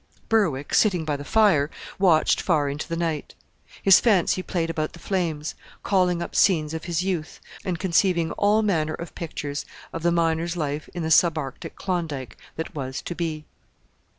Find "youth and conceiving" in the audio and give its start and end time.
7.03-8.31